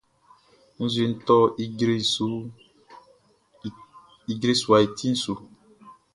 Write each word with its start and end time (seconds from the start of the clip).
Nzueʼn 0.83 1.13
tɔ 1.25 1.35
ijre 4.35 4.55
suaʼn 4.63 4.75
i 4.85 4.89
ti 4.97 5.09
su. 5.21 5.33